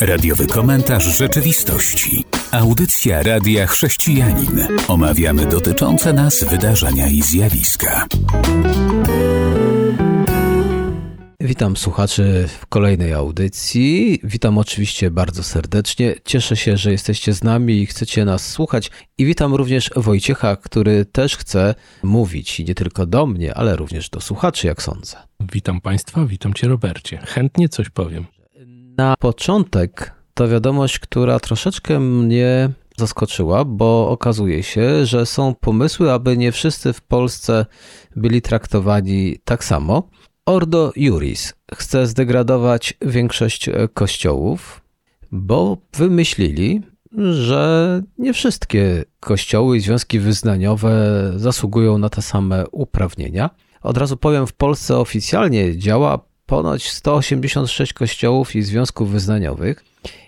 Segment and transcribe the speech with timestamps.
[0.00, 2.24] Radiowy komentarz rzeczywistości.
[2.50, 4.66] Audycja Radia Chrześcijanin.
[4.88, 8.06] Omawiamy dotyczące nas wydarzenia i zjawiska.
[11.40, 14.20] Witam słuchaczy w kolejnej audycji.
[14.24, 16.14] Witam oczywiście bardzo serdecznie.
[16.24, 18.90] Cieszę się, że jesteście z nami i chcecie nas słuchać.
[19.18, 24.20] I witam również Wojciecha, który też chce mówić nie tylko do mnie, ale również do
[24.20, 25.16] słuchaczy, jak sądzę.
[25.52, 27.18] Witam Państwa, witam Cię Robercie.
[27.26, 28.26] Chętnie coś powiem.
[28.96, 36.36] Na początek to wiadomość, która troszeczkę mnie zaskoczyła, bo okazuje się, że są pomysły, aby
[36.36, 37.66] nie wszyscy w Polsce
[38.16, 40.08] byli traktowani tak samo.
[40.46, 44.82] Ordo Juris chce zdegradować większość kościołów,
[45.32, 46.82] bo wymyślili,
[47.18, 50.92] że nie wszystkie kościoły i związki wyznaniowe
[51.36, 53.50] zasługują na te same uprawnienia.
[53.82, 59.84] Od razu powiem, w Polsce oficjalnie działa ponoć 186 kościołów i związków wyznaniowych.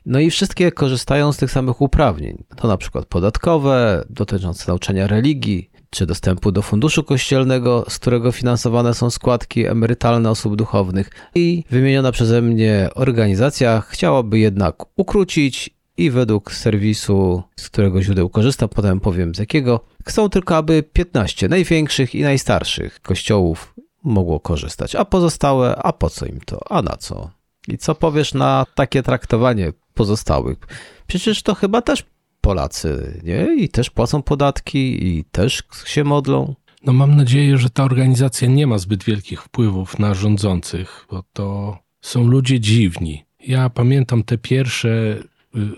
[0.07, 2.45] No i wszystkie korzystają z tych samych uprawnień.
[2.57, 8.95] To na przykład podatkowe, dotyczące nauczania religii, czy dostępu do funduszu kościelnego, z którego finansowane
[8.95, 11.11] są składki emerytalne osób duchownych.
[11.35, 18.69] I wymieniona przeze mnie organizacja chciałaby jednak ukrócić i według serwisu, z którego źródeł korzysta,
[18.69, 23.72] potem powiem z jakiego, chcą tylko, aby 15 największych i najstarszych kościołów
[24.05, 27.31] mogło korzystać, a pozostałe, a po co im to, a na co?
[27.69, 30.59] I co powiesz na takie traktowanie pozostałych?
[31.07, 32.05] Przecież to chyba też
[32.43, 33.65] Polacy, nie?
[33.65, 36.55] I też płacą podatki, i też się modlą.
[36.85, 41.79] No mam nadzieję, że ta organizacja nie ma zbyt wielkich wpływów na rządzących, bo to
[42.01, 43.25] są ludzie dziwni.
[43.41, 45.17] Ja pamiętam te pierwsze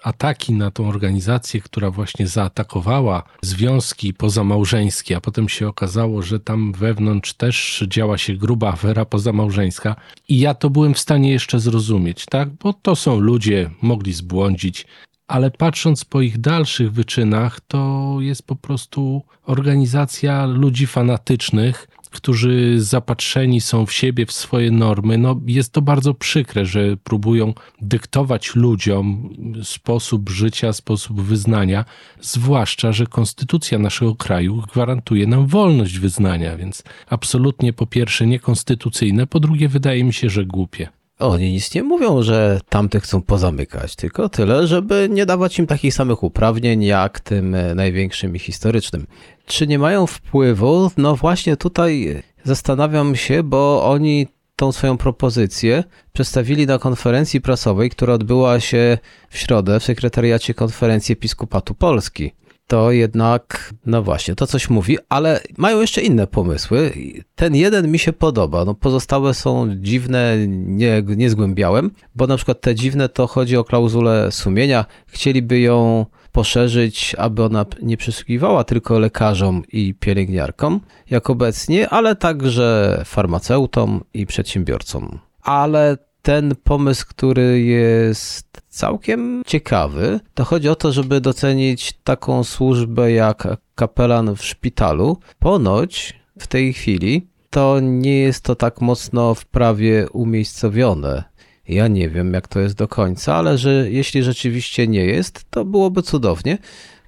[0.03, 6.73] ataki na tą organizację, która właśnie zaatakowała związki pozamałżeńskie, a potem się okazało, że tam
[6.73, 9.97] wewnątrz też działa się gruba afera pozamałżeńska.
[10.29, 12.49] I ja to byłem w stanie jeszcze zrozumieć, tak?
[12.51, 14.87] Bo to są ludzie, mogli zbłądzić,
[15.27, 23.61] ale patrząc po ich dalszych wyczynach, to jest po prostu organizacja ludzi fanatycznych, którzy zapatrzeni
[23.61, 29.35] są w siebie, w swoje normy, no jest to bardzo przykre, że próbują dyktować ludziom
[29.63, 31.85] sposób życia, sposób wyznania,
[32.21, 39.41] zwłaszcza, że konstytucja naszego kraju gwarantuje nam wolność wyznania, więc absolutnie po pierwsze niekonstytucyjne, po
[39.41, 40.89] drugie wydaje mi się, że głupie.
[41.19, 45.95] Oni nic nie mówią, że tamtych chcą pozamykać, tylko tyle, żeby nie dawać im takich
[45.95, 49.07] samych uprawnień jak tym największym i historycznym.
[49.47, 50.91] Czy nie mają wpływu?
[50.97, 54.27] No właśnie tutaj zastanawiam się, bo oni
[54.57, 58.99] tą swoją propozycję przedstawili na konferencji prasowej, która odbyła się
[59.29, 62.33] w środę w sekretariacie konferencji Episkopatu Polski
[62.67, 66.93] to jednak, no właśnie, to coś mówi, ale mają jeszcze inne pomysły.
[67.35, 72.61] Ten jeden mi się podoba, no pozostałe są dziwne, nie, nie zgłębiałem, bo na przykład
[72.61, 74.85] te dziwne to chodzi o klauzulę sumienia.
[75.07, 80.81] Chcieliby ją poszerzyć, aby ona nie przysługiwała tylko lekarzom i pielęgniarkom,
[81.11, 85.19] jak obecnie, ale także farmaceutom i przedsiębiorcom.
[85.43, 93.13] Ale ten pomysł, który jest całkiem ciekawy, to chodzi o to, żeby docenić taką służbę
[93.13, 95.19] jak kapelan w szpitalu.
[95.39, 101.25] Ponoć w tej chwili to nie jest to tak mocno w prawie umiejscowione.
[101.69, 105.65] Ja nie wiem, jak to jest do końca, ale że jeśli rzeczywiście nie jest, to
[105.65, 106.59] byłoby cudownie,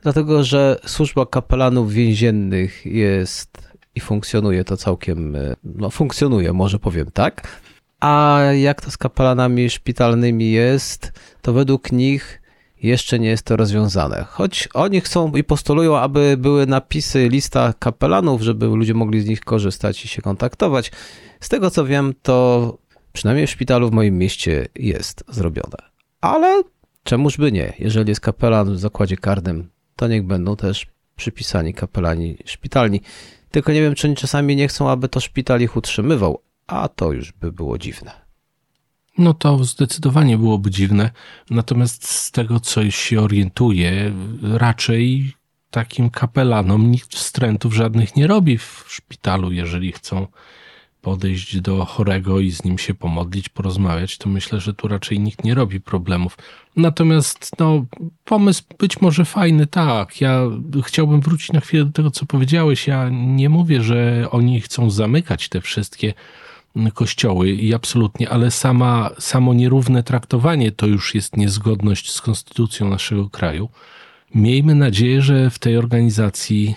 [0.03, 3.51] dlatego że służba kapelanów więziennych jest
[3.95, 7.61] i funkcjonuje to całkiem, no funkcjonuje, może powiem tak
[8.01, 11.13] a jak to z kapelanami szpitalnymi jest,
[11.43, 12.43] to według nich
[12.83, 14.25] jeszcze nie jest to rozwiązane.
[14.29, 19.41] Choć oni chcą i postulują, aby były napisy, lista kapelanów, żeby ludzie mogli z nich
[19.41, 20.93] korzystać i się kontaktować.
[21.41, 22.79] Z tego co wiem, to
[23.13, 25.77] przynajmniej w szpitalu w moim mieście jest zrobione.
[26.21, 26.63] Ale
[27.05, 27.73] czemuż by nie?
[27.79, 30.87] Jeżeli jest kapelan w zakładzie karnym, to niech będą też
[31.17, 33.01] przypisani kapelani szpitalni.
[33.51, 37.13] Tylko nie wiem, czy oni czasami nie chcą, aby to szpital ich utrzymywał, a to
[37.13, 38.27] już by było dziwne.
[39.19, 41.11] No to zdecydowanie byłoby dziwne.
[41.51, 45.33] Natomiast z tego, co się orientuje, raczej
[45.71, 50.27] takim kapelanom nikt wstrętów żadnych nie robi w szpitalu, jeżeli chcą
[51.03, 55.45] podejść do chorego i z nim się pomodlić, porozmawiać, to myślę, że tu raczej nikt
[55.45, 56.39] nie robi problemów.
[56.77, 57.85] Natomiast no,
[58.25, 60.21] pomysł być może fajny, tak.
[60.21, 60.43] Ja
[60.85, 62.87] chciałbym wrócić na chwilę do tego, co powiedziałeś.
[62.87, 66.15] Ja nie mówię, że oni chcą zamykać te wszystkie
[66.95, 73.31] kościoły i absolutnie, ale sama, samo nierówne traktowanie to już jest niezgodność z konstytucją naszego
[73.31, 73.69] kraju.
[74.35, 76.75] Miejmy nadzieję, że w tej organizacji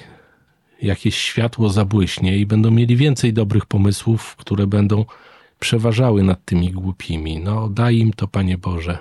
[0.81, 5.06] jakieś światło zabłyśnie i będą mieli więcej dobrych pomysłów, które będą
[5.60, 7.40] przeważały nad tymi głupimi.
[7.40, 8.98] No, daj im to, Panie Boże.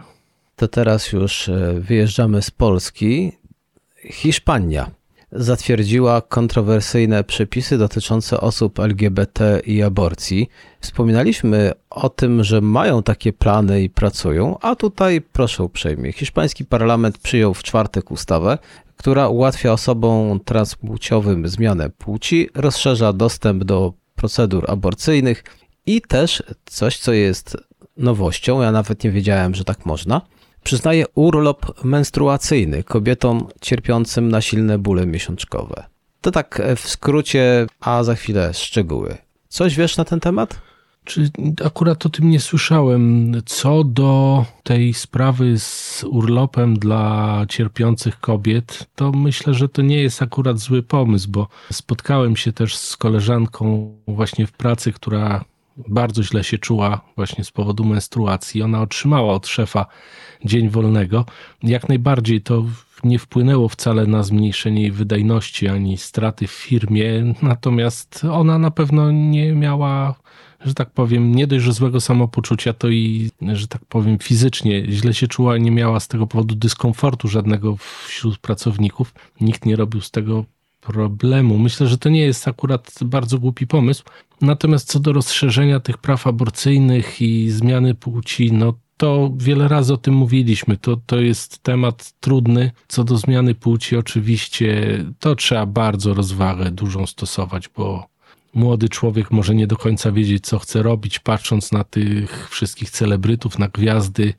[0.57, 3.33] to teraz już e, wyjeżdżamy z Polski.
[4.11, 4.98] Hiszpania
[5.33, 10.49] zatwierdziła kontrowersyjne przepisy dotyczące osób LGBT i aborcji.
[10.81, 16.13] Wspominaliśmy o tym, że mają takie plany i pracują, a tutaj proszę uprzejmie.
[16.13, 18.59] Hiszpański parlament przyjął w czwartek ustawę,
[18.97, 25.45] która ułatwia osobom transpłciowym zmianę płci, rozszerza dostęp do procedur aborcyjnych
[25.87, 27.57] i też coś, co jest
[27.97, 30.21] nowością, ja nawet nie wiedziałem, że tak można,
[30.69, 35.85] przyznaje urlop menstruacyjny kobietom cierpiącym na silne bóle miesiączkowe.
[36.21, 39.17] To tak w skrócie, a za chwilę szczegóły.
[39.49, 40.61] Coś wiesz na ten temat?
[41.05, 41.31] Czy
[41.65, 43.33] akurat o tym nie słyszałem.
[43.47, 50.23] Co do tej sprawy z urlopem dla cierpiących kobiet, to myślę, że to nie jest
[50.23, 55.45] akurat zły pomysł, bo spotkałem się też z koleżanką właśnie w pracy, która
[55.89, 58.63] bardzo źle się czuła właśnie z powodu menstruacji.
[58.63, 59.87] Ona otrzymała od szefa
[60.45, 61.25] dzień wolnego.
[61.63, 62.65] Jak najbardziej to
[63.05, 69.11] nie wpłynęło wcale na zmniejszenie jej wydajności ani straty w firmie, natomiast ona na pewno
[69.13, 70.15] nie miała
[70.65, 75.15] że tak powiem, nie dość, że złego samopoczucia, to i, że tak powiem, fizycznie źle
[75.15, 77.77] się czuła, nie miała z tego powodu dyskomfortu żadnego
[78.07, 79.15] wśród pracowników.
[79.41, 80.45] Nikt nie robił z tego
[80.81, 81.59] problemu.
[81.59, 84.05] Myślę, że to nie jest akurat bardzo głupi pomysł.
[84.41, 89.97] Natomiast co do rozszerzenia tych praw aborcyjnych i zmiany płci, no to wiele razy o
[89.97, 90.77] tym mówiliśmy.
[90.77, 92.71] To, to jest temat trudny.
[92.89, 98.09] Co do zmiany płci, oczywiście to trzeba bardzo rozwagę dużą stosować, bo
[98.55, 103.59] młody człowiek może nie do końca wiedzieć, co chce robić, patrząc na tych wszystkich celebrytów,
[103.59, 104.35] na gwiazdy,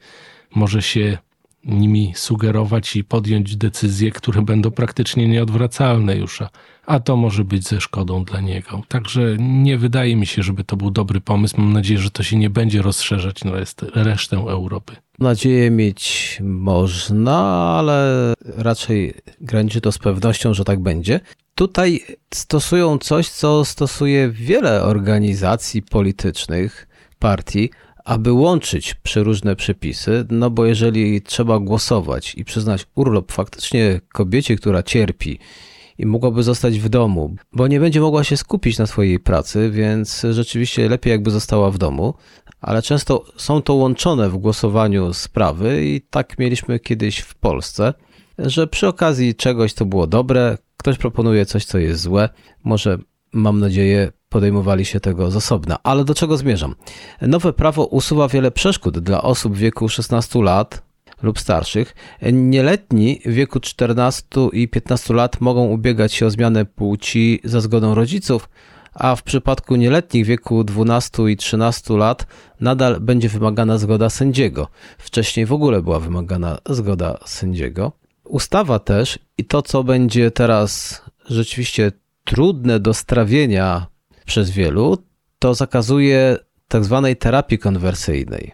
[0.55, 1.17] może się
[1.65, 6.39] nimi sugerować i podjąć decyzje, które będą praktycznie nieodwracalne już,
[6.85, 8.81] a, to może być ze szkodą dla niego.
[8.87, 11.55] Także nie wydaje mi się, żeby to był dobry pomysł.
[11.57, 13.51] Mam nadzieję, że to się nie będzie rozszerzać na
[13.95, 14.95] resztę Europy.
[15.19, 17.39] Nadzieję mieć można,
[17.77, 21.19] ale raczej graniczy to z pewnością, że tak będzie.
[21.55, 22.01] Tutaj
[22.33, 26.87] stosują coś, co stosuje wiele organizacji politycznych,
[27.19, 27.69] partii,
[28.05, 34.83] aby łączyć przeróżne przepisy, no bo jeżeli trzeba głosować i przyznać urlop faktycznie kobiecie, która
[34.83, 35.39] cierpi
[35.97, 40.25] i mogłaby zostać w domu, bo nie będzie mogła się skupić na swojej pracy, więc
[40.31, 42.13] rzeczywiście lepiej jakby została w domu,
[42.61, 47.93] ale często są to łączone w głosowaniu sprawy i tak mieliśmy kiedyś w Polsce,
[48.37, 52.29] że przy okazji czegoś, co było dobre, ktoś proponuje coś, co jest złe,
[52.63, 52.97] może
[53.33, 55.77] mam nadzieję podejmowali się tego z osobna.
[55.83, 56.75] Ale do czego zmierzam?
[57.21, 60.89] Nowe prawo usuwa wiele przeszkód dla osób w wieku 16 lat
[61.23, 61.95] lub starszych.
[62.33, 67.95] Nieletni w wieku 14 i 15 lat mogą ubiegać się o zmianę płci za zgodą
[67.95, 68.49] rodziców,
[68.93, 72.27] a w przypadku nieletnich w wieku 12 i 13 lat
[72.59, 74.67] nadal będzie wymagana zgoda sędziego.
[74.97, 77.91] Wcześniej w ogóle była wymagana zgoda sędziego.
[78.23, 81.91] Ustawa też i to, co będzie teraz rzeczywiście
[82.23, 83.87] trudne do strawienia
[84.29, 84.97] przez wielu,
[85.39, 86.37] to zakazuje
[86.67, 88.51] tak zwanej terapii konwersyjnej.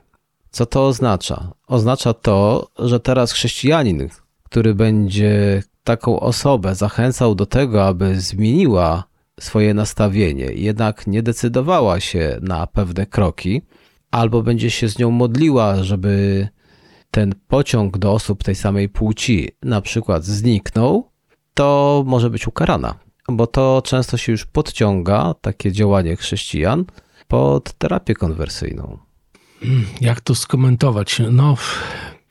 [0.52, 1.52] Co to oznacza?
[1.68, 4.10] Oznacza to, że teraz chrześcijanin,
[4.44, 9.04] który będzie taką osobę zachęcał do tego, aby zmieniła
[9.40, 13.62] swoje nastawienie, jednak nie decydowała się na pewne kroki,
[14.12, 16.48] albo będzie się z nią modliła, żeby
[17.12, 21.12] ten pociąg do osób tej samej płci na przykład zniknął,
[21.54, 26.86] to może być ukarana bo to często się już podciąga, takie działanie chrześcijan,
[27.28, 28.98] pod terapię konwersyjną.
[30.02, 31.22] Jak to skomentować?
[31.32, 31.58] No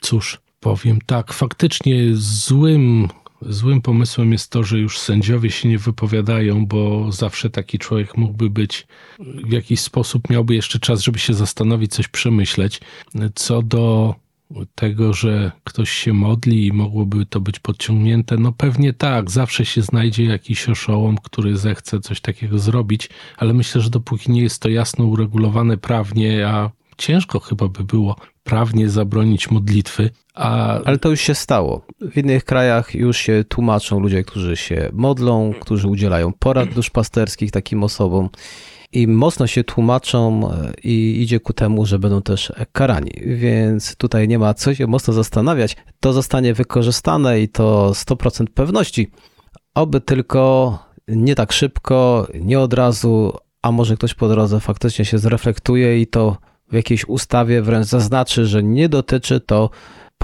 [0.02, 3.08] cóż, powiem tak, faktycznie złym,
[3.42, 8.50] złym pomysłem jest to, że już sędziowie się nie wypowiadają, bo zawsze taki człowiek mógłby
[8.50, 8.86] być
[9.18, 12.80] w jakiś sposób, miałby jeszcze czas, żeby się zastanowić, coś przemyśleć.
[13.34, 14.14] Co do
[14.74, 18.36] tego, że ktoś się modli i mogłoby to być podciągnięte?
[18.36, 23.80] No pewnie tak, zawsze się znajdzie jakiś oszołom, który zechce coś takiego zrobić, ale myślę,
[23.80, 29.50] że dopóki nie jest to jasno uregulowane prawnie, a ciężko chyba by było prawnie zabronić
[29.50, 30.10] modlitwy.
[30.34, 30.80] A...
[30.84, 31.86] Ale to już się stało.
[32.00, 37.84] W innych krajach już się tłumaczą ludzie, którzy się modlą, którzy udzielają porad duszpasterskich takim
[37.84, 38.28] osobom
[38.94, 43.10] i mocno się tłumaczą e, i idzie ku temu, że będą też karani.
[43.26, 45.76] Więc tutaj nie ma co się mocno zastanawiać.
[46.00, 49.10] To zostanie wykorzystane i to 100% pewności.
[49.74, 53.32] Oby tylko nie tak szybko, nie od razu,
[53.62, 56.36] a może ktoś po drodze faktycznie się zreflektuje i to
[56.70, 59.70] w jakiejś ustawie wręcz zaznaczy, że nie dotyczy to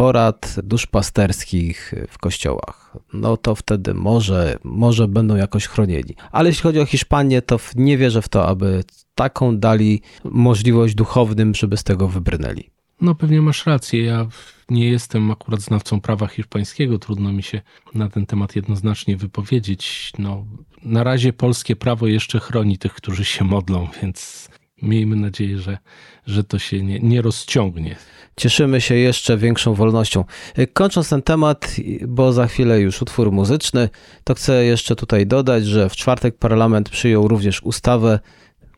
[0.00, 2.96] porad duszpasterskich w kościołach.
[3.12, 6.14] No to wtedy może, może będą jakoś chronieni.
[6.32, 11.54] Ale jeśli chodzi o Hiszpanię, to nie wierzę w to, aby taką dali możliwość duchownym,
[11.54, 12.70] żeby z tego wybrnęli.
[13.00, 14.04] No pewnie masz rację.
[14.04, 14.26] Ja
[14.70, 17.60] nie jestem akurat znawcą prawa hiszpańskiego, trudno mi się
[17.94, 20.12] na ten temat jednoznacznie wypowiedzieć.
[20.18, 20.44] No,
[20.82, 24.48] na razie polskie prawo jeszcze chroni tych, którzy się modlą, więc
[24.82, 25.78] miejmy nadzieję, że,
[26.26, 27.96] że to się nie, nie rozciągnie.
[28.36, 30.24] Cieszymy się jeszcze większą wolnością.
[30.72, 31.76] Kończąc ten temat,
[32.08, 33.88] bo za chwilę już utwór muzyczny,
[34.24, 38.18] to chcę jeszcze tutaj dodać, że w czwartek parlament przyjął również ustawę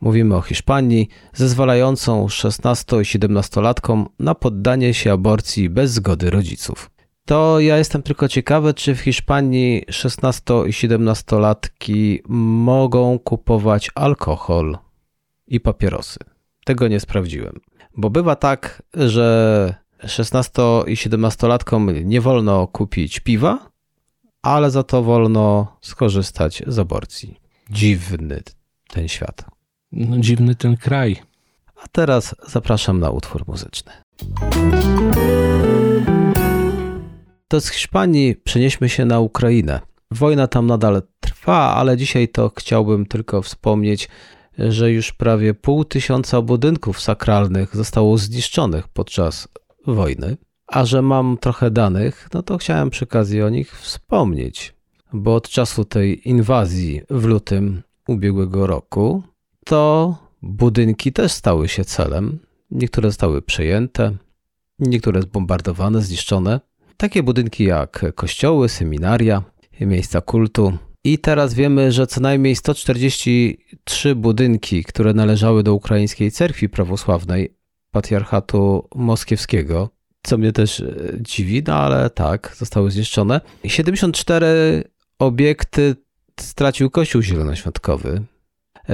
[0.03, 6.91] mówimy o Hiszpanii, zezwalającą 16 i 17-latkom na poddanie się aborcji bez zgody rodziców.
[7.25, 14.79] To ja jestem tylko ciekawy, czy w Hiszpanii 16 i 17-latki mogą kupować alkohol
[15.47, 16.19] i papierosy.
[16.65, 17.61] Tego nie sprawdziłem.
[17.97, 19.75] Bo bywa tak, że
[20.07, 23.71] 16 i 17-latkom nie wolno kupić piwa,
[24.43, 27.41] ale za to wolno skorzystać z aborcji.
[27.71, 28.43] Dziwny
[28.89, 29.45] ten świat.
[29.93, 31.17] No, dziwny ten kraj.
[31.85, 33.93] A teraz zapraszam na utwór muzyczny.
[37.49, 39.81] To z Hiszpanii przenieśmy się na Ukrainę.
[40.11, 44.09] Wojna tam nadal trwa, ale dzisiaj to chciałbym tylko wspomnieć,
[44.59, 49.49] że już prawie pół tysiąca budynków sakralnych zostało zniszczonych podczas
[49.87, 50.37] wojny.
[50.67, 54.75] A że mam trochę danych, no to chciałem przy okazji o nich wspomnieć,
[55.13, 59.23] bo od czasu tej inwazji w lutym ubiegłego roku
[59.65, 62.39] to budynki też stały się celem.
[62.71, 64.17] Niektóre zostały przejęte,
[64.79, 66.61] niektóre zbombardowane, zniszczone.
[66.97, 69.43] Takie budynki jak kościoły, seminaria,
[69.81, 70.79] miejsca kultu.
[71.05, 77.57] I teraz wiemy, że co najmniej 143 budynki, które należały do ukraińskiej cerkwi prawosławnej,
[77.91, 79.91] patriarchatu moskiewskiego,
[80.23, 83.41] co mnie też e, dziwi, no ale tak, zostały zniszczone.
[83.67, 84.85] 74
[85.19, 85.97] obiekty
[86.41, 88.23] stracił Kościół Zielonoświątkowy,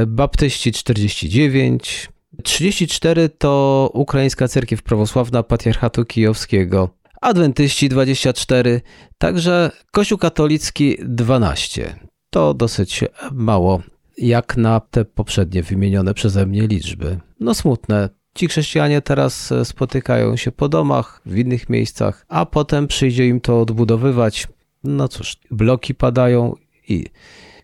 [0.06, 2.08] baptyści 49,
[2.42, 6.88] 34 to Ukraińska Cerkiew Prawosławna Patriarchatu Kijowskiego,
[7.20, 8.80] adwentyści 24,
[9.18, 11.96] także Kościół katolicki 12.
[12.30, 13.82] To dosyć mało,
[14.18, 17.18] jak na te poprzednie wymienione przeze mnie liczby.
[17.40, 18.08] No smutne.
[18.34, 23.60] Ci chrześcijanie teraz spotykają się po domach, w innych miejscach, a potem przyjdzie im to
[23.60, 24.48] odbudowywać.
[24.84, 26.54] No cóż, bloki padają
[26.88, 27.04] i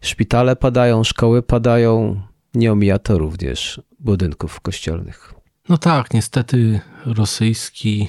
[0.04, 2.20] Szpitale padają, szkoły padają,
[2.54, 5.34] nie omija to również budynków kościelnych.
[5.68, 8.08] No tak, niestety rosyjski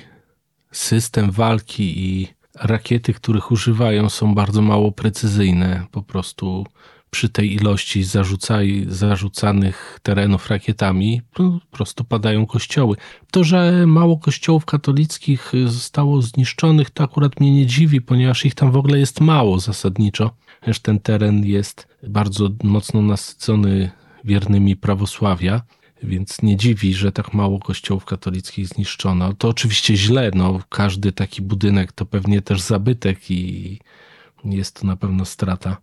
[0.77, 5.86] system walki i rakiety, których używają, są bardzo mało precyzyjne.
[5.91, 6.65] Po prostu
[7.10, 12.96] przy tej ilości zarzucaj, zarzucanych terenów rakietami po prostu padają kościoły.
[13.32, 18.72] To, że mało kościołów katolickich zostało zniszczonych, to akurat mnie nie dziwi, ponieważ ich tam
[18.72, 20.32] w ogóle jest mało zasadniczo.
[20.82, 23.91] Ten teren jest bardzo mocno nasycony
[24.24, 25.62] wiernymi prawosławia,
[26.04, 29.34] więc nie dziwi, że tak mało kościołów katolickich zniszczono.
[29.34, 33.80] To oczywiście źle, no każdy taki budynek to pewnie też zabytek i
[34.46, 35.78] jest to na pewno strata.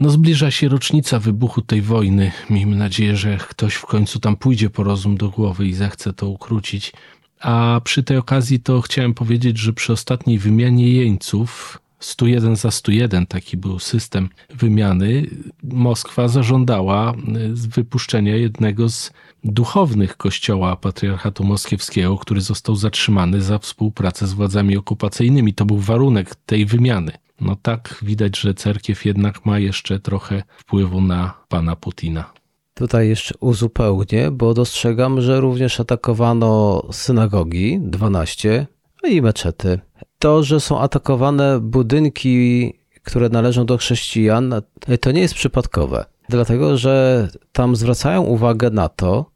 [0.00, 2.32] No zbliża się rocznica wybuchu tej wojny.
[2.50, 6.28] Miejmy nadzieję, że ktoś w końcu tam pójdzie po rozum do głowy i zechce to
[6.28, 6.92] ukrócić.
[7.40, 13.26] A przy tej okazji to chciałem powiedzieć, że przy ostatniej wymianie jeńców 101 za 101,
[13.26, 15.26] taki był system wymiany,
[15.62, 17.14] Moskwa zażądała y,
[17.54, 19.12] wypuszczenia jednego z
[19.44, 25.54] duchownych kościoła patriarchatu moskiewskiego, który został zatrzymany za współpracę z władzami okupacyjnymi.
[25.54, 27.12] To był warunek tej wymiany.
[27.40, 32.32] No tak widać, że cerkiew jednak ma jeszcze trochę wpływu na pana Putina.
[32.74, 38.66] Tutaj jeszcze uzupełnię, bo dostrzegam, że również atakowano synagogi 12
[39.04, 39.80] i meczety
[40.24, 42.72] to, że są atakowane budynki,
[43.02, 44.54] które należą do chrześcijan,
[45.00, 46.04] to nie jest przypadkowe.
[46.28, 49.33] Dlatego, że tam zwracają uwagę na to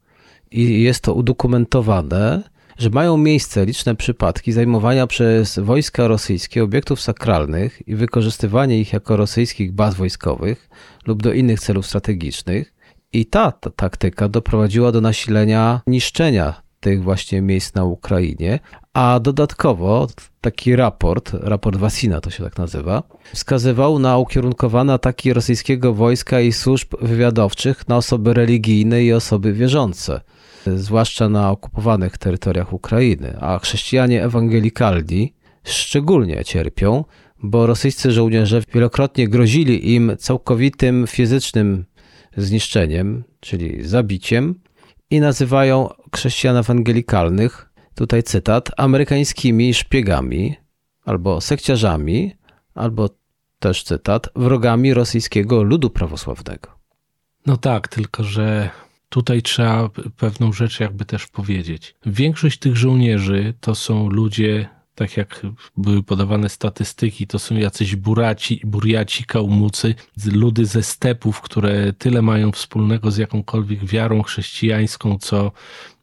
[0.50, 2.43] i jest to udokumentowane,
[2.78, 9.17] że mają miejsce liczne przypadki zajmowania przez wojska rosyjskie obiektów sakralnych i wykorzystywanie ich jako
[9.17, 10.69] rosyjskich baz wojskowych
[11.07, 12.75] lub do innych celów strategicznych.
[13.12, 18.59] I ta, ta taktyka doprowadziła do nasilenia niszczenia tych właśnie miejsc na Ukrainie,
[18.99, 20.07] a dodatkowo
[20.40, 23.02] taki raport, raport Wasina to się tak nazywa,
[23.33, 30.21] wskazywał na ukierunkowane ataki rosyjskiego wojska i służb wywiadowczych na osoby religijne i osoby wierzące,
[30.67, 37.05] zwłaszcza na okupowanych terytoriach Ukrainy, a chrześcijanie ewangelikalni szczególnie cierpią,
[37.43, 41.85] bo rosyjscy żołnierze wielokrotnie grozili im całkowitym fizycznym
[42.37, 44.55] zniszczeniem, czyli zabiciem,
[45.11, 47.67] i nazywają chrześcijan ewangelikalnych,
[47.99, 50.57] tutaj cytat, amerykańskimi szpiegami
[51.05, 52.35] albo sekciarzami,
[52.75, 53.11] albo
[53.59, 56.69] też cytat, wrogami rosyjskiego ludu prawosławnego.
[57.47, 58.71] No tak, tylko że
[59.09, 61.95] tutaj trzeba pewną rzecz jakby też powiedzieć.
[62.07, 68.61] Większość tych żołnierzy to są ludzie, tak jak były podawane statystyki, to są jacyś buraci,
[68.64, 69.95] buriaci, kałmucy,
[70.33, 75.52] ludy ze stepów, które tyle mają wspólnego z jakąkolwiek wiarą chrześcijańską, co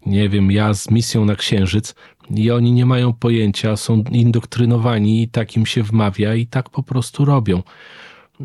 [0.06, 1.96] nie wiem, ja z misją na Księżyc
[2.36, 6.84] i oni nie mają pojęcia, są indoktrynowani i tak im się wmawia i tak po
[6.84, 7.64] prostu robią.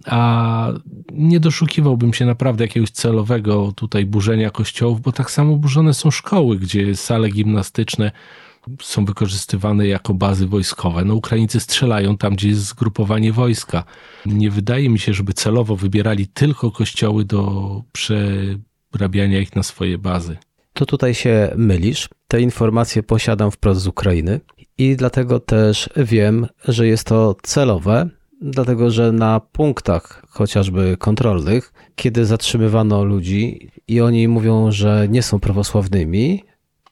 [0.06, 0.72] A
[1.12, 6.58] nie doszukiwałbym się naprawdę jakiegoś celowego tutaj burzenia kościołów, bo tak samo burzone są szkoły,
[6.58, 8.10] gdzie sale gimnastyczne
[8.82, 11.04] są wykorzystywane jako bazy wojskowe.
[11.04, 13.84] No Ukraińcy strzelają tam, gdzie jest zgrupowanie wojska.
[14.26, 20.36] Nie wydaje mi się, żeby celowo wybierali tylko kościoły do przerabiania ich na swoje bazy.
[20.72, 22.08] To tutaj się mylisz.
[22.28, 24.40] Te informacje posiadam wprost z Ukrainy
[24.78, 28.08] i dlatego też wiem, że jest to celowe,
[28.40, 35.40] dlatego że na punktach chociażby kontrolnych, kiedy zatrzymywano ludzi i oni mówią, że nie są
[35.40, 36.44] prawosławnymi,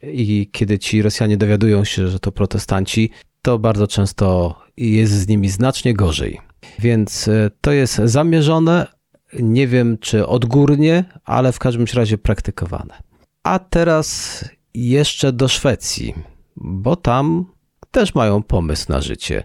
[0.02, 3.10] i kiedy ci Rosjanie dowiadują się, że to protestanci,
[3.42, 6.40] to bardzo często jest z nimi znacznie gorzej.
[6.78, 8.86] Więc e, to jest zamierzone,
[9.32, 13.07] nie wiem czy odgórnie, ale w każdym razie praktykowane.
[13.42, 16.14] A teraz jeszcze do Szwecji,
[16.56, 17.46] bo tam
[17.90, 19.44] też mają pomysł na życie.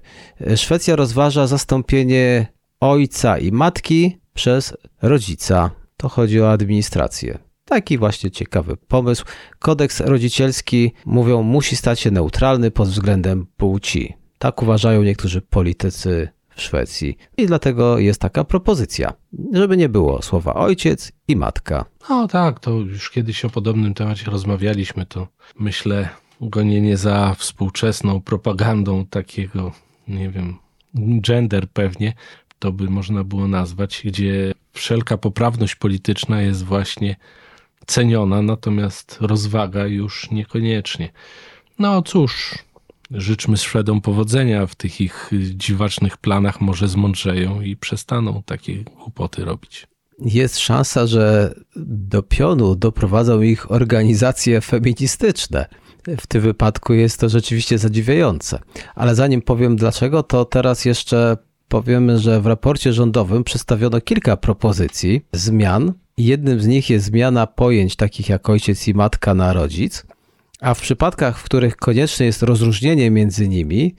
[0.55, 2.47] Szwecja rozważa zastąpienie
[2.79, 5.71] ojca i matki przez rodzica.
[5.97, 7.39] To chodzi o administrację.
[7.65, 9.25] Taki właśnie ciekawy pomysł.
[9.59, 14.13] Kodeks rodzicielski, mówią, musi stać się neutralny pod względem płci.
[14.37, 17.17] Tak uważają niektórzy politycy w Szwecji.
[17.37, 19.13] I dlatego jest taka propozycja,
[19.53, 21.85] żeby nie było słowa ojciec i matka.
[22.09, 25.27] No tak, to już kiedyś o podobnym temacie rozmawialiśmy, to
[25.59, 26.09] myślę
[26.41, 29.71] gonienie za współczesną propagandą takiego,
[30.07, 30.57] nie wiem,
[31.21, 32.13] gender pewnie,
[32.59, 37.15] to by można było nazwać, gdzie wszelka poprawność polityczna jest właśnie
[37.85, 41.09] ceniona, natomiast rozwaga już niekoniecznie.
[41.79, 42.55] No cóż,
[43.13, 49.87] życzmy Szwedom powodzenia w tych ich dziwacznych planach, może zmądrzeją i przestaną takie głupoty robić.
[50.19, 55.65] Jest szansa, że do pionu doprowadzą ich organizacje feministyczne.
[56.19, 58.59] W tym wypadku jest to rzeczywiście zadziwiające.
[58.95, 65.25] Ale zanim powiem dlaczego, to teraz jeszcze powiemy, że w raporcie rządowym przedstawiono kilka propozycji
[65.33, 70.05] zmian Jednym z nich jest zmiana pojęć takich jak ojciec i matka na rodzic,
[70.63, 73.95] a w przypadkach, w których konieczne jest rozróżnienie między nimi,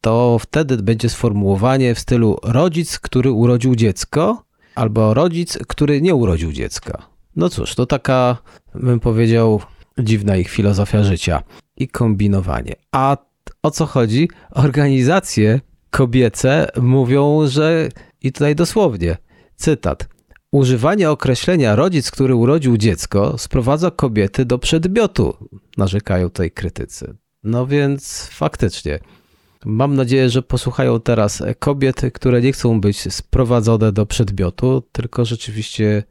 [0.00, 4.44] to wtedy będzie sformułowanie w stylu rodzic, który urodził dziecko,
[4.74, 7.02] albo rodzic, który nie urodził dziecka.
[7.36, 8.38] No cóż, to taka,
[8.74, 9.60] bym powiedział,
[9.98, 11.42] dziwna ich filozofia życia
[11.76, 12.74] i kombinowanie.
[12.92, 13.16] A
[13.62, 14.28] o co chodzi?
[14.50, 17.88] Organizacje kobiece mówią, że
[18.22, 19.16] i tutaj dosłownie,
[19.56, 20.08] cytat,
[20.52, 27.16] Używanie określenia rodzic, który urodził dziecko, sprowadza kobiety do przedmiotu, narzekają tutaj krytycy.
[27.44, 28.98] No więc faktycznie.
[29.64, 36.04] Mam nadzieję, że posłuchają teraz kobiety, które nie chcą być sprowadzone do przedmiotu, tylko rzeczywiście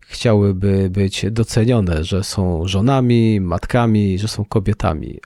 [0.00, 5.20] chciałyby być docenione, że są żonami, matkami, że są kobietami.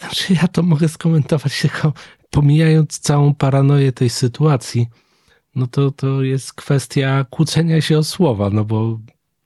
[0.00, 1.92] Znaczy, ja to mogę skomentować tylko
[2.30, 4.86] pomijając całą paranoję tej sytuacji
[5.56, 8.98] no to, to jest kwestia kłócenia się o słowa, no bo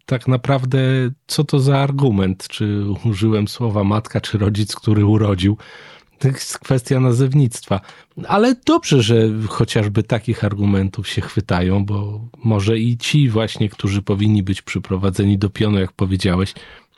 [0.06, 0.78] tak naprawdę
[1.26, 2.48] co to za argument?
[2.48, 5.56] Czy użyłem słowa matka, czy rodzic, który urodził?
[6.18, 7.80] To jest kwestia nazewnictwa.
[8.28, 14.42] Ale dobrze, że chociażby takich argumentów się chwytają, bo może i ci właśnie, którzy powinni
[14.42, 16.54] być przyprowadzeni do pionu, jak powiedziałeś,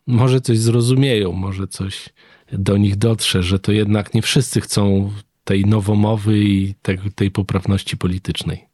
[0.06, 2.08] może coś zrozumieją, może coś
[2.52, 5.10] do nich dotrze, że to jednak nie wszyscy chcą
[5.44, 6.74] tej nowomowy i
[7.16, 8.71] tej, poprawności politycznej.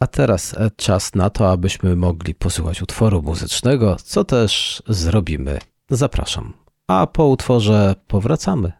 [0.00, 5.58] A teraz e, czas na to, abyśmy mogli posłuchać utworu muzycznego, co też zrobimy.
[5.90, 6.52] Zapraszam.
[6.86, 8.72] A po utworze powracamy.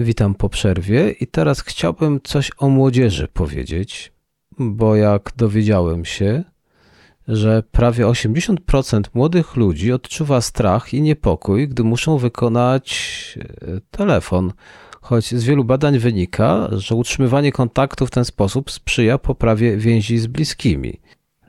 [0.00, 4.12] Witam po przerwie i teraz chciałbym coś o młodzieży powiedzieć,
[4.58, 6.44] bo jak dowiedziałem się,
[7.28, 14.52] że prawie 80% młodych ludzi odczuwa strach i niepokój, gdy muszą wykonać e, telefon
[15.02, 20.26] choć z wielu badań wynika, że utrzymywanie kontaktu w ten sposób sprzyja poprawie więzi z
[20.26, 21.00] bliskimi.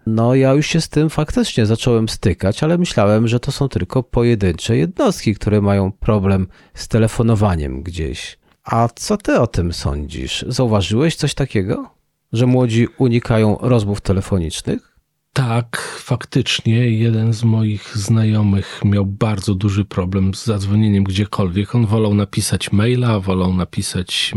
[0.06, 4.04] No, ja już się z tym faktycznie zacząłem stykać, ale myślałem, że to są tylko
[4.04, 8.38] pojedyncze jednostki, które mają problem z telefonowaniem gdzieś.
[8.64, 10.46] A co ty o tym sądzisz?
[10.48, 11.90] Zauważyłeś coś takiego?
[12.34, 14.93] Że młodzi unikają rozmów telefonicznych?
[15.34, 21.76] Tak, faktycznie jeden z moich znajomych miał bardzo duży problem z zadzwonieniem gdziekolwiek.
[21.76, 24.34] On wolał napisać maila, wolał napisać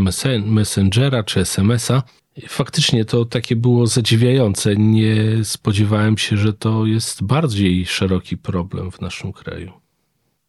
[0.47, 2.03] messengera czy smsa
[2.49, 4.77] Faktycznie to takie było zadziwiające.
[4.77, 9.73] Nie spodziewałem się, że to jest bardziej szeroki problem w naszym kraju.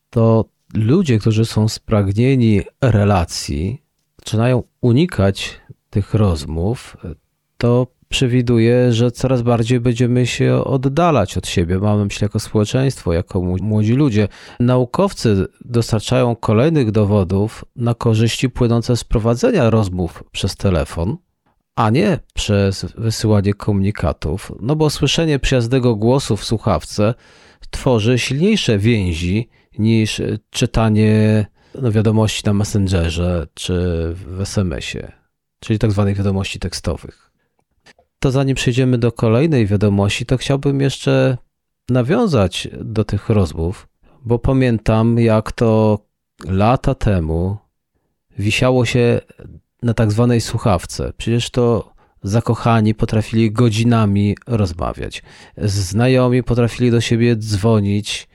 [0.10, 3.82] To ludzie, którzy są spragnieni relacji,
[4.20, 6.98] zaczynają unikać tych rozmów,
[7.58, 11.80] to przewiduje, że coraz bardziej będziemy się oddalać od siebie.
[11.80, 14.28] Mamy myślę jako społeczeństwo, jako młodzi ludzie.
[14.60, 21.18] Naukowcy dostarczają kolejnych dowodów na korzyści płynące z prowadzenia rozmów przez telefon,
[21.76, 27.14] a nie przez wysyłanie komunikatów, no bo słyszenie przyjaznego głosu w słuchawce
[27.70, 31.46] tworzy silniejsze więzi niż czytanie
[31.82, 33.74] no, wiadomości na Messengerze czy
[34.16, 35.12] w SMS-ie,
[35.60, 37.27] czyli tak zwanych wiadomości tekstowych.
[38.20, 41.38] To zanim przejdziemy do kolejnej wiadomości, to chciałbym jeszcze
[41.90, 43.88] nawiązać do tych rozmów,
[44.26, 46.00] bo pamiętam, jak to
[46.46, 47.58] lata temu
[48.40, 49.22] wisiało się
[49.84, 51.14] na tak zwanej słuchawce.
[51.18, 55.24] Przecież to zakochani potrafili godzinami rozmawiać.
[55.58, 58.28] Znajomi potrafili do siebie dzwonić,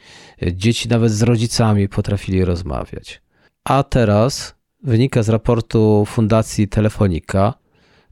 [0.52, 3.22] dzieci nawet z rodzicami potrafili rozmawiać.
[3.64, 7.54] A teraz wynika z raportu Fundacji Telefonika,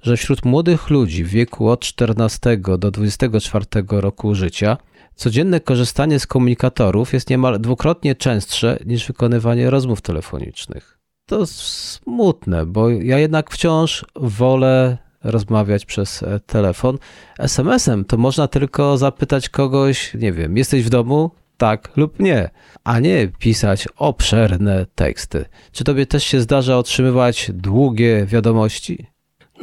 [0.02, 4.76] że wśród młodych ludzi w wieku od 14 do 24 roku życia
[5.14, 10.98] codzienne korzystanie z komunikatorów jest niemal dwukrotnie częstsze niż wykonywanie rozmów telefonicznych.
[11.26, 16.98] To smutne, bo ja jednak wciąż wolę rozmawiać przez e, telefon.
[17.38, 21.30] SMS-em to można tylko zapytać kogoś, nie wiem, jesteś w domu?
[21.56, 22.50] Tak lub nie,
[22.84, 25.44] a nie pisać obszerne teksty.
[25.72, 29.06] Czy tobie też się zdarza otrzymywać długie wiadomości?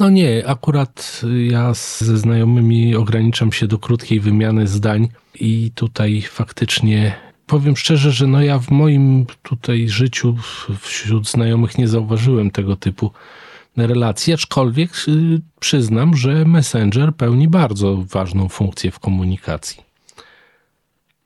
[0.00, 7.14] No nie, akurat ja ze znajomymi ograniczam się do krótkiej wymiany zdań i tutaj faktycznie
[7.46, 10.36] powiem szczerze, że no ja w moim tutaj życiu
[10.80, 13.10] wśród znajomych nie zauważyłem tego typu
[13.76, 19.82] relacji, aczkolwiek y, przyznam, że Messenger pełni bardzo ważną funkcję w komunikacji.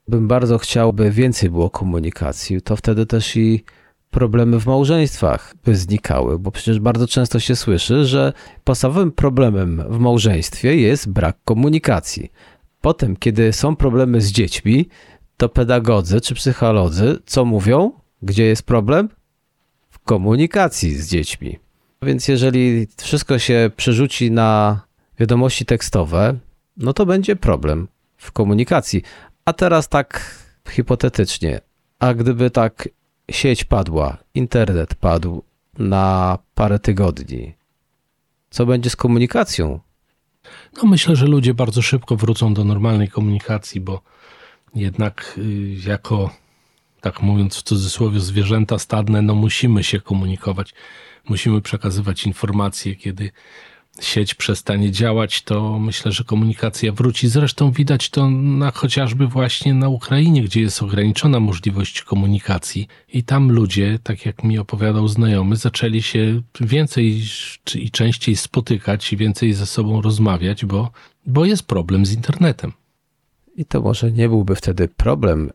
[0.08, 3.64] Bym bardzo chciał, by więcej było komunikacji, to wtedy też i
[4.12, 8.32] problemy w małżeństwach by znikały, bo przecież bardzo często się słyszy, że
[8.64, 12.32] podstawowym problemem w małżeństwie jest brak komunikacji.
[12.80, 14.88] Potem, kiedy są problemy z dziećmi,
[15.36, 17.92] to pedagodzy czy psycholodzy co mówią?
[18.22, 19.08] Gdzie jest problem?
[19.90, 21.58] W komunikacji z dziećmi.
[22.02, 24.80] Więc jeżeli wszystko się przerzuci na
[25.18, 26.38] wiadomości tekstowe,
[26.76, 29.02] no to będzie problem w komunikacji.
[29.44, 30.36] A teraz tak
[30.68, 31.60] hipotetycznie,
[31.98, 32.88] a gdyby tak
[33.32, 35.42] sieć padła, internet padł
[35.78, 37.54] na parę tygodni,
[38.50, 39.80] co będzie z komunikacją?
[40.76, 44.02] No myślę, że ludzie bardzo szybko wrócą do normalnej komunikacji, bo
[44.74, 46.30] jednak y, jako,
[47.00, 50.74] tak mówiąc w cudzysłowie, zwierzęta stadne, no musimy się komunikować,
[51.28, 53.30] musimy przekazywać informacje, kiedy
[54.00, 57.28] sieć przestanie działać, to myślę, że komunikacja wróci.
[57.28, 63.52] Zresztą widać to na, chociażby właśnie na Ukrainie, gdzie jest ograniczona możliwość komunikacji i tam
[63.52, 67.22] ludzie, tak jak mi opowiadał znajomy, zaczęli się więcej
[67.74, 70.90] i częściej spotykać i więcej ze sobą rozmawiać, bo,
[71.26, 72.72] bo jest problem z internetem.
[73.56, 75.50] I to może nie byłby wtedy problem,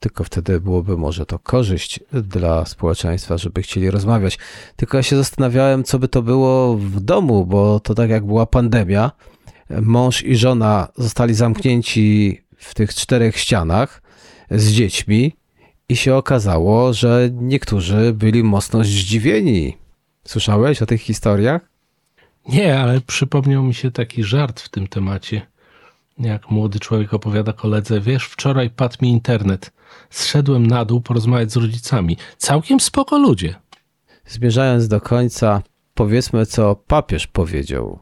[0.00, 4.38] tylko wtedy byłoby może to korzyść dla społeczeństwa, żeby chcieli rozmawiać.
[4.76, 8.46] Tylko ja się zastanawiałem, co by to było w domu, bo to tak jak była
[8.46, 9.10] pandemia,
[9.82, 14.02] mąż i żona zostali zamknięci w tych czterech ścianach
[14.50, 15.32] z dziećmi
[15.88, 19.76] i się okazało, że niektórzy byli mocno zdziwieni.
[20.24, 21.62] Słyszałeś o tych historiach?
[22.48, 25.46] Nie, ale przypomniał mi się taki żart w tym temacie
[26.18, 29.72] jak młody człowiek opowiada koledze, wiesz, wczoraj padł mi internet.
[30.10, 32.16] Zszedłem na dół porozmawiać z rodzicami.
[32.36, 33.54] Całkiem spoko ludzie.
[34.26, 35.62] Zmierzając do końca,
[35.94, 37.98] powiedzmy, co papież powiedział,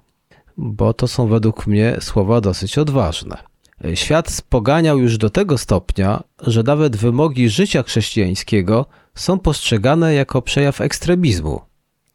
[0.57, 3.37] bo to są według mnie słowa dosyć odważne.
[3.94, 10.81] Świat spoganiał już do tego stopnia, że nawet wymogi życia chrześcijańskiego są postrzegane jako przejaw
[10.81, 11.61] ekstremizmu.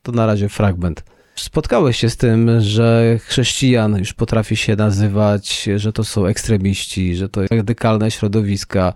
[0.04, 1.04] To na razie fragment
[1.36, 7.30] Spotkałeś się z tym, że chrześcijan już potrafi się nazywać, że to są ekstremiści, że
[7.30, 8.94] to radykalne środowiska,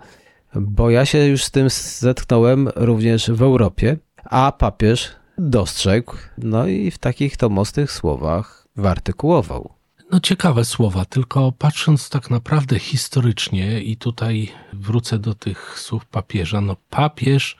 [0.60, 6.90] bo ja się już z tym zetknąłem również w Europie, a papież dostrzegł, no i
[6.90, 9.72] w takich to mocnych słowach wyartykułował.
[10.10, 16.60] No ciekawe słowa, tylko patrząc tak naprawdę historycznie i tutaj wrócę do tych słów papieża,
[16.60, 17.56] no papież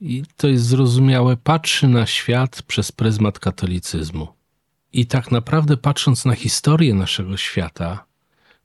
[0.00, 4.28] i to jest zrozumiałe, patrzy na świat przez pryzmat katolicyzmu.
[4.92, 8.04] I tak naprawdę, patrząc na historię naszego świata,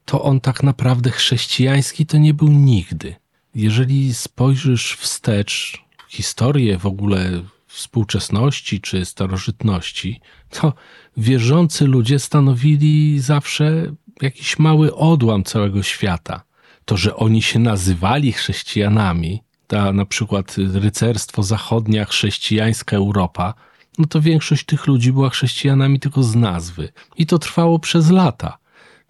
[0.05, 3.15] to on tak naprawdę chrześcijański to nie był nigdy.
[3.55, 10.73] Jeżeli spojrzysz wstecz, historię w ogóle współczesności czy starożytności, to
[11.17, 16.43] wierzący ludzie stanowili zawsze jakiś mały odłam całego świata.
[16.85, 23.53] To, że oni się nazywali chrześcijanami, ta na przykład rycerstwo zachodnia, chrześcijańska Europa,
[23.97, 26.89] no to większość tych ludzi była chrześcijanami tylko z nazwy.
[27.17, 28.57] I to trwało przez lata.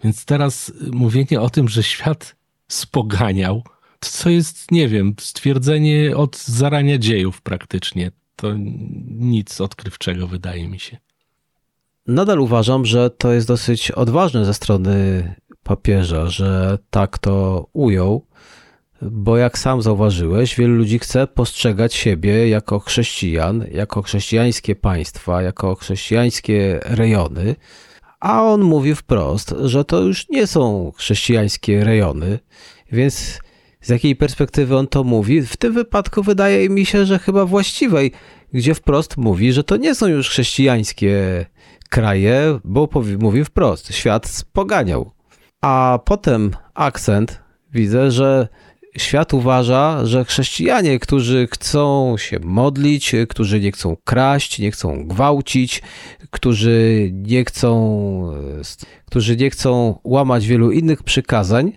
[0.04, 2.36] Więc teraz mówienie o tym, że świat
[2.68, 3.62] spoganiał,
[4.00, 8.10] co jest, nie wiem, stwierdzenie od zarania dziejów praktycznie.
[8.36, 8.54] To
[9.06, 10.96] nic odkrywczego, wydaje mi się.
[12.06, 18.26] Nadal uważam, że to jest dosyć odważne ze strony papieża, że tak to ujął,
[19.02, 25.74] bo jak sam zauważyłeś, wielu ludzi chce postrzegać siebie jako chrześcijan, jako chrześcijańskie państwa, jako
[25.74, 27.56] chrześcijańskie rejony,
[28.22, 32.38] a on mówi wprost, że to już nie są chrześcijańskie rejony,
[32.92, 33.38] więc
[33.80, 35.42] z jakiej perspektywy on to mówi?
[35.42, 38.12] W tym wypadku wydaje mi się, że chyba właściwej,
[38.52, 41.46] gdzie wprost mówi, że to nie są już chrześcijańskie
[41.90, 45.10] kraje, bo mówi wprost, świat spoganiał.
[45.60, 47.40] A potem akcent
[47.72, 48.48] widzę, że
[48.98, 55.82] świat uważa, że chrześcijanie, którzy chcą się modlić, którzy nie chcą kraść, nie chcą gwałcić,
[56.30, 58.32] którzy nie chcą,
[59.06, 61.72] którzy nie chcą łamać wielu innych przykazań,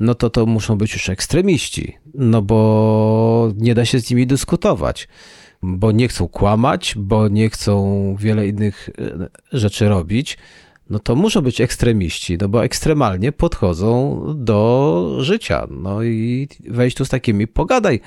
[0.00, 5.08] no to to muszą być już ekstremiści, no bo nie da się z nimi dyskutować,
[5.62, 10.38] bo nie chcą kłamać, bo nie chcą wiele innych e, rzeczy robić,
[10.90, 15.66] no to muszą być ekstremiści, no bo ekstremalnie podchodzą do życia.
[15.70, 18.00] No i wejdź tu z takimi, pogadaj,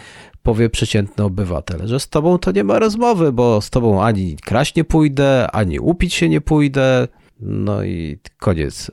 [0.43, 4.75] powie przeciętny obywatel, że z tobą to nie ma rozmowy, bo z tobą ani kraść
[4.75, 7.07] nie pójdę, ani upić się nie pójdę.
[7.39, 8.91] No i koniec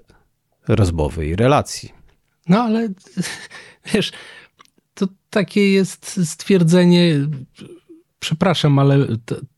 [0.68, 1.90] rozmowy i relacji.
[2.48, 2.88] No ale
[3.94, 4.12] wiesz,
[4.94, 7.14] to takie jest stwierdzenie.
[8.18, 9.06] Przepraszam, ale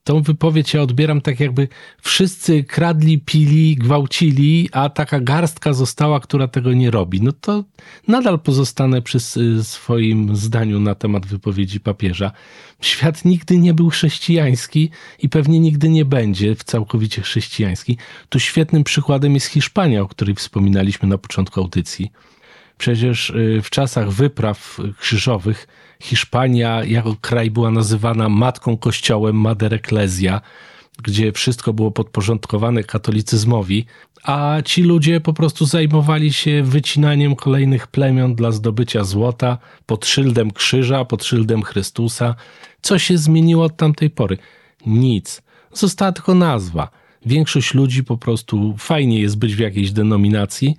[0.05, 1.69] tą wypowiedź ja odbieram tak, jakby
[2.01, 7.23] wszyscy kradli, pili, gwałcili, a taka garstka została, która tego nie robi.
[7.23, 7.65] No to
[8.09, 9.21] nadal pozostanę przy
[9.63, 12.33] swoim zdaniu na temat wypowiedzi papieża.
[12.81, 17.99] Świat nigdy nie był chrześcijański i pewnie nigdy nie będzie w całkowicie chrześcijański.
[18.29, 22.13] Tu świetnym przykładem jest Hiszpania, o której wspominaliśmy na początku audycji
[22.83, 25.67] Przecież y, w czasach wypraw krzyżowych
[26.01, 30.41] Hiszpania jako kraj była nazywana matką kościołem Mater Ecclesia,
[31.03, 33.87] gdzie wszystko było podporządkowane katolicyzmowi,
[34.23, 40.51] a ci ludzie po prostu zajmowali się wycinaniem kolejnych plemion dla zdobycia złota pod szyldem
[40.51, 42.35] krzyża, pod szyldem Chrystusa.
[42.81, 44.39] Co się zmieniło od tamtej pory?
[44.87, 45.43] Nic.
[45.73, 46.89] Została tylko nazwa.
[47.27, 50.77] Większość ludzi po prostu fajnie jest być w jakiejś denominacji,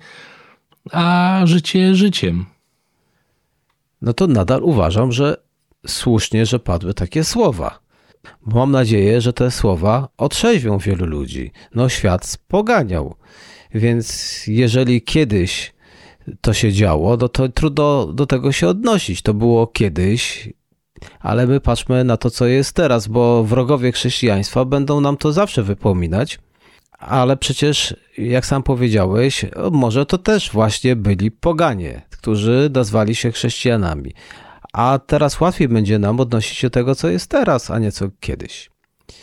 [0.92, 2.46] a życie życiem.
[4.02, 5.36] No to nadal uważam, że
[5.86, 7.78] słusznie, że padły takie słowa.
[8.46, 11.50] Mam nadzieję, że te słowa otrzeźwią wielu ludzi.
[11.74, 13.14] No, świat spoganiał.
[13.74, 15.74] Więc jeżeli kiedyś
[16.40, 19.22] to się działo, no to trudno do tego się odnosić.
[19.22, 20.48] To było kiedyś,
[21.20, 25.62] ale my patrzmy na to, co jest teraz, bo wrogowie chrześcijaństwa będą nam to zawsze
[25.62, 26.38] wypominać
[27.04, 34.12] ale przecież, jak sam powiedziałeś, może to też właśnie byli poganie, którzy nazwali się chrześcijanami.
[34.72, 38.08] A teraz łatwiej będzie nam odnosić się do tego, co jest teraz, a nie co
[38.20, 38.70] kiedyś.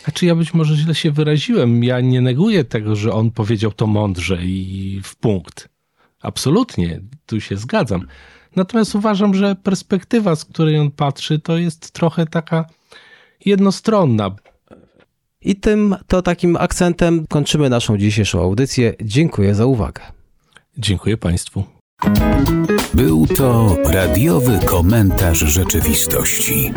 [0.08, 1.84] A czy ja być może źle się wyraziłem?
[1.84, 5.70] Ja nie neguję tego, że on powiedział to mądrze i w punkt.
[6.22, 8.08] Absolutnie, tu się zgadzam.
[8.56, 12.66] Natomiast uważam, że perspektywa, z której on patrzy, to jest trochę taka
[13.46, 14.32] jednostronna.
[15.42, 18.94] I tym to takim akcentem kończymy naszą dzisiejszą audycję.
[19.02, 20.02] Dziękuję za uwagę.
[20.78, 21.64] Dziękuję Państwu.
[22.94, 26.74] Był to radiowy komentarz rzeczywistości.